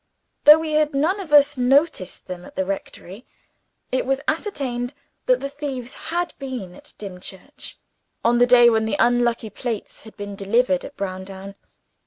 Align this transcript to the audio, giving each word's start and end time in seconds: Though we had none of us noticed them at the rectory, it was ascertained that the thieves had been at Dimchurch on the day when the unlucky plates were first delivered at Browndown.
Though 0.45 0.57
we 0.57 0.71
had 0.71 0.95
none 0.95 1.19
of 1.19 1.31
us 1.31 1.57
noticed 1.57 2.25
them 2.25 2.43
at 2.43 2.55
the 2.55 2.65
rectory, 2.65 3.27
it 3.91 4.03
was 4.03 4.19
ascertained 4.27 4.95
that 5.27 5.41
the 5.41 5.47
thieves 5.47 5.93
had 6.09 6.33
been 6.39 6.73
at 6.73 6.95
Dimchurch 6.97 7.77
on 8.25 8.39
the 8.39 8.47
day 8.47 8.67
when 8.67 8.85
the 8.85 8.97
unlucky 8.97 9.51
plates 9.51 10.03
were 10.03 10.09
first 10.11 10.37
delivered 10.37 10.83
at 10.83 10.97
Browndown. 10.97 11.53